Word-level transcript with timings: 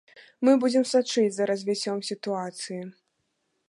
Мы 0.47 0.55
будзем 0.63 0.85
сачыць 0.93 1.33
за 1.37 1.43
развіццём 1.53 2.03
сітуацыі. 2.11 2.81